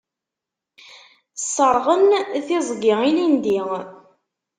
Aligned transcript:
Sserɣen 1.35 2.05
tiẓgi 2.45 2.93
ilindi. 3.07 3.59